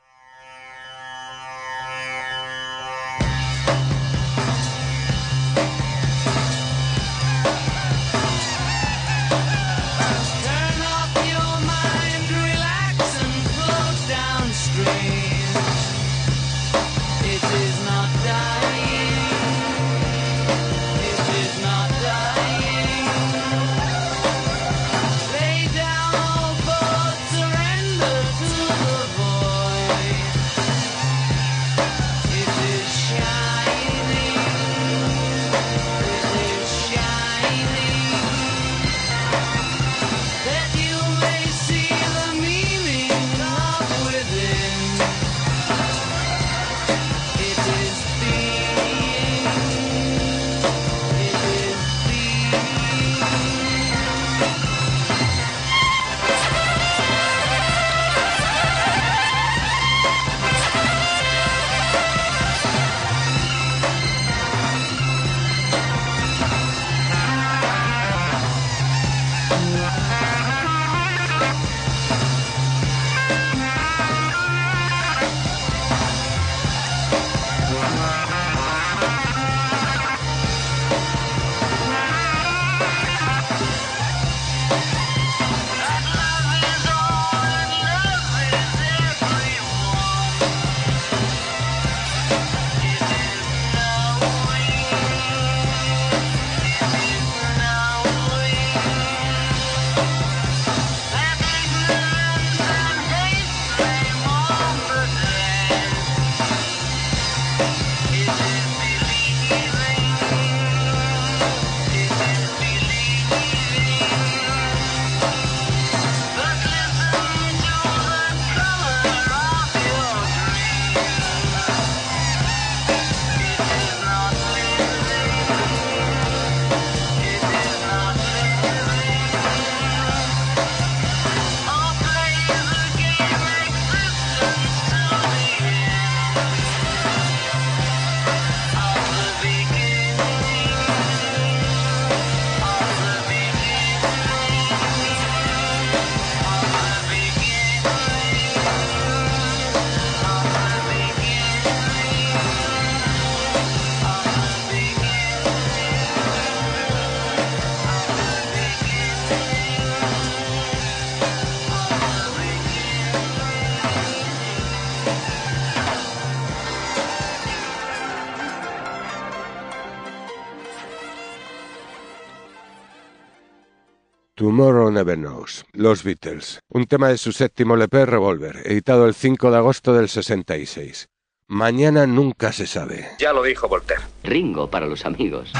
Tomorrow 174.58 174.90
Never 174.90 175.16
Knows, 175.16 175.66
Los 175.72 176.04
Beatles, 176.04 176.62
un 176.70 176.88
tema 176.88 177.10
de 177.10 177.20
su 177.20 177.32
séptimo 177.32 177.76
LP 177.76 178.08
Revolver, 178.08 178.64
editado 178.66 179.06
el 179.06 179.14
5 179.14 179.52
de 179.52 179.58
agosto 179.58 179.94
del 179.94 180.10
66. 180.10 181.10
Mañana 181.46 182.08
nunca 182.08 182.52
se 182.52 182.66
sabe. 182.66 183.08
Ya 183.20 183.34
lo 183.34 183.44
dijo 183.44 183.68
Voltaire. 183.68 184.02
Ringo 184.24 184.68
para 184.68 184.88
los 184.88 185.06
amigos. 185.06 185.54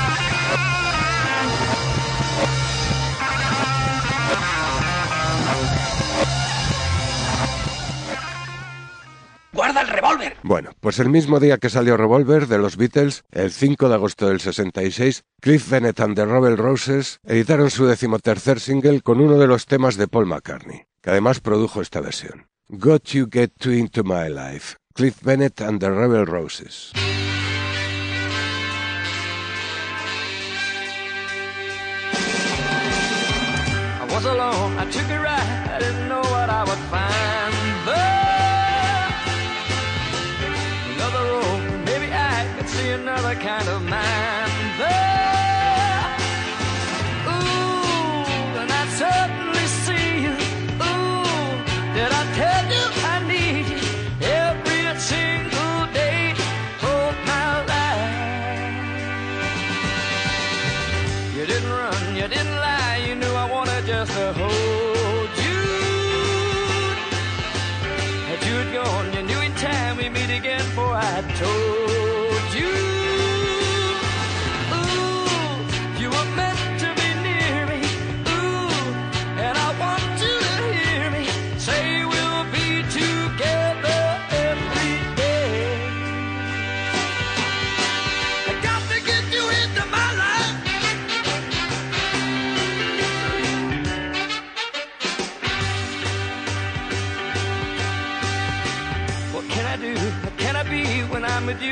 ¡Guarda 9.58 9.82
el 9.82 9.88
revólver! 9.88 10.38
Bueno, 10.44 10.70
pues 10.82 11.00
el 11.00 11.10
mismo 11.10 11.40
día 11.40 11.58
que 11.58 11.72
salió 11.72 11.98
Revolver 11.98 12.46
de 12.46 12.60
los 12.60 12.78
Beatles, 12.78 13.24
el 13.32 13.52
5 13.52 13.90
de 13.90 13.96
agosto 13.96 14.28
del 14.28 14.40
66, 14.40 15.24
Cliff 15.42 15.68
Bennett 15.68 16.00
and 16.00 16.16
the 16.16 16.26
Rebel 16.26 16.58
Roses 16.58 17.20
editaron 17.26 17.72
su 17.72 17.88
decimotercer 17.88 18.60
single 18.60 19.02
con 19.02 19.20
uno 19.20 19.40
de 19.40 19.48
los 19.48 19.66
temas 19.66 19.98
de 19.98 20.08
Paul 20.08 20.28
McCartney, 20.28 20.84
que 21.02 21.10
además 21.10 21.40
produjo 21.40 21.82
esta 21.82 22.02
versión. 22.02 22.46
Got 22.70 23.06
You 23.06 23.28
Get 23.32 23.54
Too 23.58 23.72
Into 23.72 24.04
My 24.04 24.30
Life, 24.30 24.78
Cliff 24.94 25.24
Bennett 25.24 25.60
and 25.60 25.80
the 25.80 25.90
Rebel 25.90 26.28
Roses. 26.28 26.92
I 34.00 34.14
was 34.14 34.24
alone, 34.24 34.78
I 34.78 34.86
took 34.92 35.10
a 35.10 35.20
ride, 35.20 35.72
I 35.76 35.80
didn't 35.80 36.08
know 36.08 36.22
what 36.22 36.48
I 36.48 36.64
would 36.64 36.78
find. 36.92 37.47
See 43.28 43.34
another 43.34 43.42
kind 43.42 43.68
of 43.68 43.82
mind. 43.84 44.17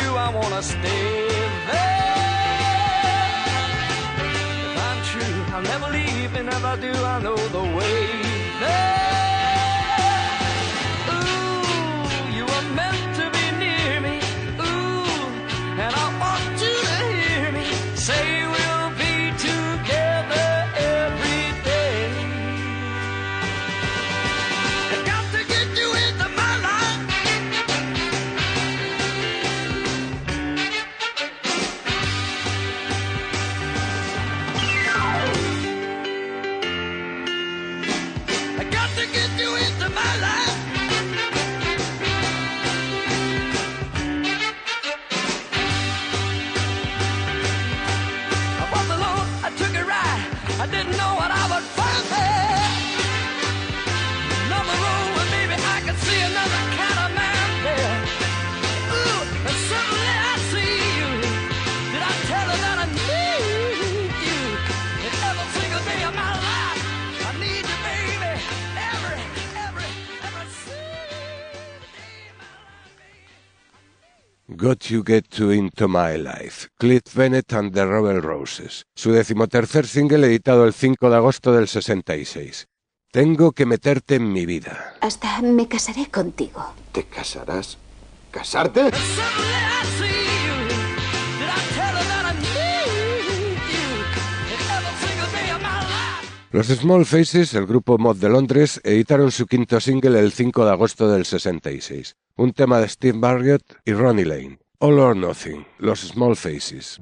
You? 0.06 0.16
I 0.16 0.30
wanna 0.38 0.62
stay 0.62 1.28
there. 1.70 2.06
If 4.28 4.78
I'm 4.90 5.00
true, 5.12 5.38
I'll 5.54 5.68
never 5.74 5.90
leave, 5.98 6.36
and 6.40 6.48
if 6.50 6.64
I 6.64 6.76
do, 6.86 6.92
I 7.14 7.16
know 7.26 7.38
the 7.58 7.64
way 7.78 8.15
Got 74.66 74.90
You 74.90 75.04
Get 75.06 75.30
To 75.38 75.52
Into 75.52 75.88
My 75.88 76.18
Life, 76.18 76.70
Cliff 76.80 77.04
Bennett 77.14 77.54
and 77.54 77.72
the 77.72 77.86
Rebel 77.86 78.20
Roses, 78.20 78.88
su 78.96 79.12
decimotercer 79.12 79.86
single 79.86 80.26
editado 80.26 80.66
el 80.66 80.74
5 80.74 81.08
de 81.08 81.16
agosto 81.16 81.54
del 81.54 81.68
66. 81.68 82.66
Tengo 83.12 83.52
que 83.52 83.68
meterte 83.68 84.16
en 84.16 84.34
mi 84.34 84.48
vida. 84.48 84.96
Hasta 85.02 85.40
me 85.44 85.68
casaré 85.68 86.08
contigo. 86.08 86.66
¿Te 86.92 87.04
casarás? 87.04 87.78
¿Casarte? 88.32 88.90
Los 96.56 96.68
Small 96.68 97.06
Faces, 97.06 97.54
el 97.54 97.66
grupo 97.66 97.98
mod 97.98 98.16
de 98.16 98.30
Londres, 98.30 98.80
editaron 98.86 99.30
su 99.30 99.46
quinto 99.46 99.82
single 99.82 100.18
el 100.18 100.32
5 100.32 100.64
de 100.64 100.72
agosto 100.72 101.12
del 101.12 101.26
66, 101.26 102.16
un 102.38 102.54
tema 102.54 102.80
de 102.80 102.88
Steve 102.88 103.18
Marriott 103.18 103.76
y 103.84 103.92
Ronnie 103.92 104.24
Lane, 104.24 104.60
All 104.80 104.98
or 105.00 105.18
Nothing, 105.18 105.68
Los 105.80 106.00
Small 106.00 106.38
Faces. 106.38 107.02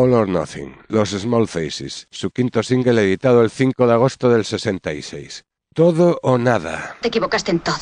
All 0.00 0.14
or 0.14 0.28
Nothing, 0.28 0.76
Los 0.86 1.10
Small 1.10 1.48
Faces, 1.48 2.06
su 2.12 2.30
quinto 2.30 2.62
single 2.62 3.02
editado 3.02 3.42
el 3.42 3.50
5 3.50 3.84
de 3.84 3.92
agosto 3.92 4.30
del 4.30 4.44
66. 4.44 5.44
Todo 5.74 6.20
o 6.22 6.38
nada. 6.38 6.96
Te 7.00 7.08
equivocaste 7.08 7.50
en 7.50 7.58
todo. 7.58 7.74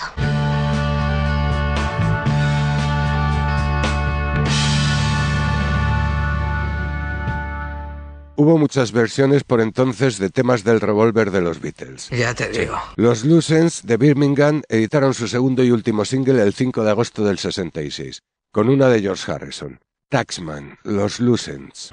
Hubo 8.37 8.57
muchas 8.57 8.93
versiones 8.93 9.45
por 9.45 9.61
entonces 9.61 10.19
de 10.19 10.31
temas 10.31 10.65
del 10.65 10.81
revólver 10.81 11.31
de 11.31 11.43
los 11.43 11.61
Beatles. 11.61 12.09
Ya 12.09 12.33
te 12.33 12.49
digo. 12.49 12.79
Los 12.97 13.27
Lucens 13.27 13.83
de 13.85 13.99
Birmingham 13.99 14.63
editaron 14.71 15.13
su 15.13 15.29
segundo 15.29 15.63
y 15.63 15.71
último 15.71 16.07
single 16.07 16.43
el 16.43 16.55
5 16.55 16.83
de 16.83 16.91
agosto 16.91 17.27
del 17.27 17.37
66, 17.37 18.23
con 18.51 18.71
una 18.71 18.89
de 18.89 19.03
George 19.03 19.31
Harrison. 19.31 19.81
Taxman, 20.09 20.79
los 20.85 21.19
Lucens. 21.19 21.91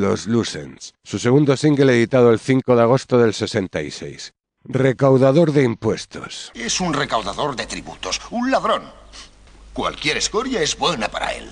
Los 0.00 0.26
Lucens, 0.26 0.94
su 1.04 1.18
segundo 1.18 1.58
single 1.58 1.92
editado 1.92 2.30
el 2.30 2.38
5 2.38 2.74
de 2.74 2.82
agosto 2.82 3.18
del 3.18 3.34
66. 3.34 4.32
Recaudador 4.64 5.52
de 5.52 5.62
impuestos. 5.62 6.50
Es 6.54 6.80
un 6.80 6.94
recaudador 6.94 7.54
de 7.54 7.66
tributos, 7.66 8.18
un 8.30 8.50
ladrón. 8.50 8.84
Cualquier 9.74 10.16
escoria 10.16 10.62
es 10.62 10.78
buena 10.78 11.08
para 11.08 11.34
él. 11.34 11.50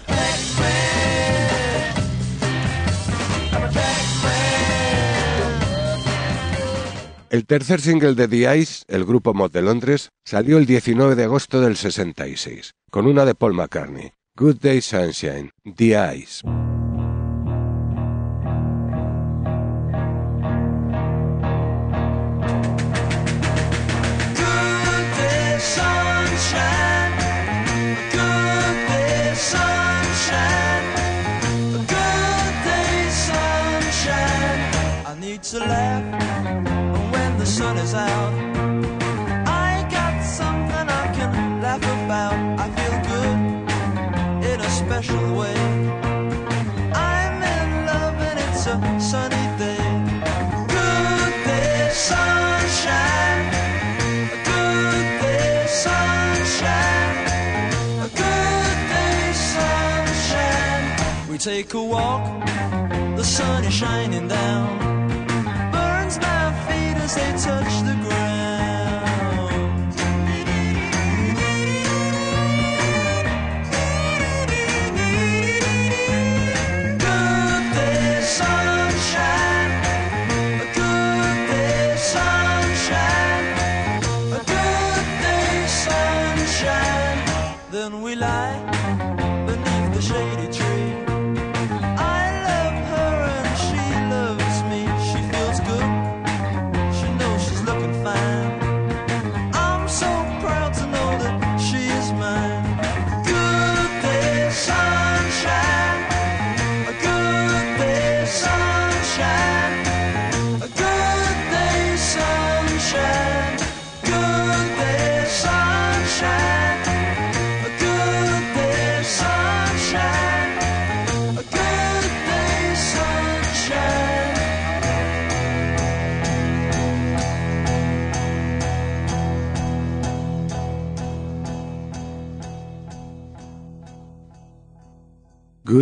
El 7.29 7.45
tercer 7.45 7.83
single 7.83 8.15
de 8.15 8.29
The 8.29 8.57
Ice, 8.57 8.85
el 8.89 9.05
grupo 9.05 9.35
mod 9.35 9.51
de 9.51 9.61
Londres, 9.61 10.09
salió 10.25 10.57
el 10.57 10.65
19 10.65 11.17
de 11.17 11.25
agosto 11.25 11.61
del 11.61 11.77
66, 11.77 12.73
con 12.91 13.07
una 13.07 13.27
de 13.27 13.35
Paul 13.35 13.53
McCartney, 13.53 14.13
Good 14.37 14.57
Day 14.63 14.81
Sunshine, 14.81 15.51
The 15.77 16.17
Ice. 16.17 16.43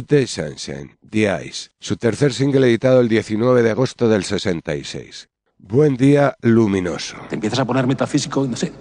Good 0.06 0.18
Day 0.18 0.26
Sunshine, 0.28 0.96
The 1.10 1.46
Ice, 1.46 1.70
su 1.80 1.96
tercer 1.96 2.32
single 2.32 2.68
editado 2.68 3.00
el 3.00 3.08
19 3.08 3.62
de 3.64 3.70
agosto 3.72 4.08
del 4.08 4.22
66. 4.22 5.28
Buen 5.58 5.96
día 5.96 6.36
luminoso. 6.42 7.16
Te 7.28 7.34
empiezas 7.34 7.58
a 7.58 7.64
poner 7.64 7.88
metafísico 7.88 8.44
y 8.44 8.48
no 8.48 8.56
sé. 8.56 8.72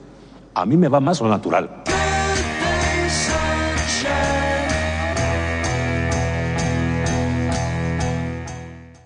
A 0.54 0.68
mí 0.68 0.78
me 0.78 0.88
va 0.88 1.00
más 1.00 1.22
lo 1.22 1.28
natural. 1.28 1.84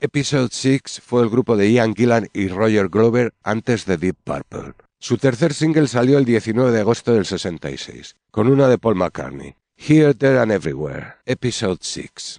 Episode 0.01 0.49
6 0.51 1.01
fue 1.01 1.23
el 1.23 1.29
grupo 1.29 1.55
de 1.55 1.71
Ian 1.71 1.95
Gillan 1.95 2.27
y 2.33 2.49
Roger 2.49 2.89
Glover 2.89 3.33
antes 3.43 3.85
de 3.85 3.95
Deep 3.95 4.17
Purple. 4.25 4.73
Su 4.99 5.17
tercer 5.17 5.53
single 5.53 5.87
salió 5.87 6.17
el 6.17 6.25
19 6.25 6.71
de 6.71 6.81
agosto 6.81 7.13
del 7.13 7.25
66, 7.25 8.17
con 8.31 8.49
una 8.49 8.67
de 8.67 8.77
Paul 8.77 8.95
McCartney, 8.95 9.55
Here, 9.81 10.11
There 10.11 10.41
and 10.41 10.51
Everywhere, 10.51 11.15
Episode 11.25 11.85
6. 11.85 12.37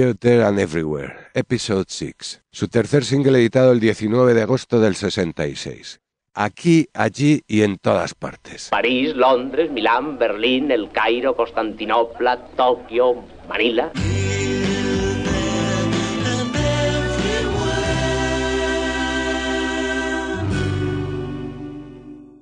There 0.00 0.42
and 0.46 0.58
Everywhere, 0.58 1.28
Episode 1.34 1.84
6, 1.86 2.44
su 2.50 2.68
tercer 2.68 3.04
single 3.04 3.38
editado 3.38 3.72
el 3.72 3.80
19 3.80 4.32
de 4.32 4.40
agosto 4.40 4.80
del 4.80 4.94
66. 4.94 6.00
Aquí, 6.32 6.88
allí 6.94 7.42
y 7.46 7.60
en 7.60 7.76
todas 7.76 8.14
partes. 8.14 8.70
París, 8.70 9.14
Londres, 9.14 9.70
Milán, 9.70 10.18
Berlín, 10.18 10.70
El 10.70 10.90
Cairo, 10.92 11.36
Constantinopla, 11.36 12.38
Tokio, 12.56 13.22
Manila. 13.46 13.92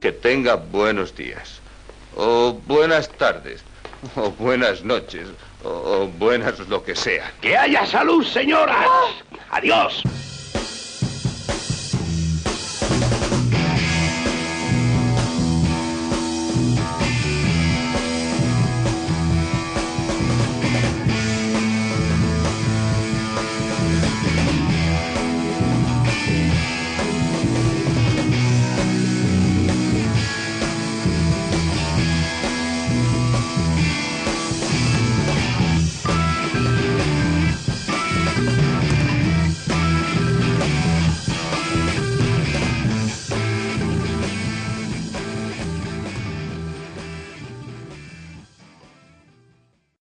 Que 0.01 0.12
tenga 0.12 0.55
buenos 0.55 1.16
días, 1.16 1.61
o 2.14 2.61
buenas 2.68 3.09
tardes, 3.09 3.64
o 4.14 4.30
buenas 4.30 4.84
noches, 4.84 5.26
o 5.64 6.06
buenas 6.18 6.58
lo 6.68 6.82
que 6.82 6.94
sea. 6.94 7.32
¡Que 7.40 7.56
haya 7.56 7.86
salud, 7.86 8.24
señoras! 8.24 8.86
¡Adiós! 9.50 10.02